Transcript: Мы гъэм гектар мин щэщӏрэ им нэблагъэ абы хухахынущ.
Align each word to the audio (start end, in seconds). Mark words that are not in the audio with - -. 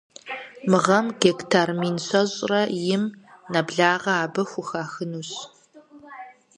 Мы 0.69 0.77
гъэм 0.85 1.05
гектар 1.21 1.69
мин 1.81 1.95
щэщӏрэ 2.05 2.61
им 2.93 3.03
нэблагъэ 3.51 4.13
абы 4.23 4.43
хухахынущ. 4.49 5.31